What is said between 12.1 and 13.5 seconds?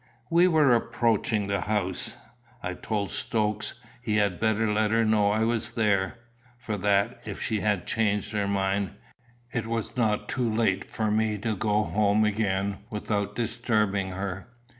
again without